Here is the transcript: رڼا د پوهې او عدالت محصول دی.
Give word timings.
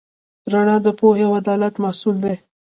رڼا 0.51 0.75
د 0.85 0.87
پوهې 0.99 1.23
او 1.27 1.31
عدالت 1.41 1.73
محصول 1.83 2.15
دی. 2.23 2.35